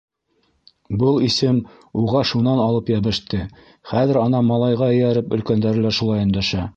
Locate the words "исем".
1.25-1.59